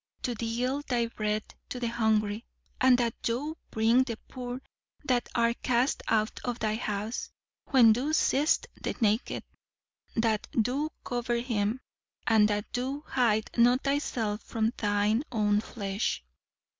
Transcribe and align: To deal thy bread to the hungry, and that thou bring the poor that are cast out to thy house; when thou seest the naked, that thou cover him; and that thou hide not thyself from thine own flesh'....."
To 0.23 0.33
deal 0.33 0.81
thy 0.81 1.05
bread 1.05 1.43
to 1.69 1.79
the 1.79 1.85
hungry, 1.89 2.43
and 2.81 2.97
that 2.97 3.21
thou 3.21 3.55
bring 3.69 4.01
the 4.01 4.17
poor 4.29 4.59
that 5.03 5.29
are 5.35 5.53
cast 5.53 6.01
out 6.07 6.37
to 6.37 6.53
thy 6.55 6.73
house; 6.73 7.29
when 7.67 7.93
thou 7.93 8.11
seest 8.11 8.65
the 8.81 8.95
naked, 8.99 9.43
that 10.15 10.47
thou 10.53 10.89
cover 11.03 11.35
him; 11.39 11.81
and 12.25 12.47
that 12.47 12.73
thou 12.73 13.03
hide 13.05 13.51
not 13.55 13.83
thyself 13.83 14.41
from 14.41 14.73
thine 14.75 15.23
own 15.31 15.61
flesh'....." 15.61 16.23